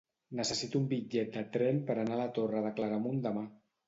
Necessito 0.37 0.79
un 0.83 0.85
bitllet 0.93 1.29
de 1.35 1.43
tren 1.57 1.81
per 1.89 1.97
anar 2.03 2.15
a 2.15 2.21
la 2.21 2.25
Torre 2.39 2.65
de 2.69 2.73
Claramunt 2.81 3.21
demà. 3.27 3.45